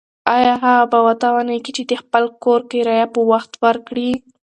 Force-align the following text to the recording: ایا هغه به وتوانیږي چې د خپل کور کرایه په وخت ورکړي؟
ایا 0.35 0.53
هغه 0.65 0.85
به 0.91 0.99
وتوانیږي 1.07 1.71
چې 1.77 1.83
د 1.89 1.93
خپل 2.03 2.23
کور 2.43 2.61
کرایه 2.71 3.07
په 3.13 3.21
وخت 3.31 3.51
ورکړي؟ 3.63 4.09